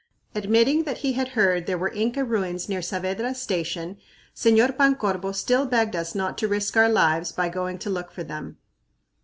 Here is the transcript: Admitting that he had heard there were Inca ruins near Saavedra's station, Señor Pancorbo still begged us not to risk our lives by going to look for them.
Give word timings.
Admitting 0.33 0.83
that 0.83 0.97
he 1.05 1.13
had 1.13 1.27
heard 1.37 1.67
there 1.67 1.77
were 1.77 1.91
Inca 1.93 2.25
ruins 2.25 2.67
near 2.67 2.81
Saavedra's 2.81 3.39
station, 3.39 3.99
Señor 4.35 4.75
Pancorbo 4.75 5.31
still 5.31 5.67
begged 5.67 5.95
us 5.95 6.15
not 6.15 6.39
to 6.39 6.47
risk 6.47 6.75
our 6.75 6.89
lives 6.89 7.31
by 7.31 7.49
going 7.49 7.77
to 7.77 7.91
look 7.91 8.09
for 8.11 8.23
them. 8.23 8.57